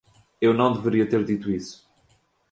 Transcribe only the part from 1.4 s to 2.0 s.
isso!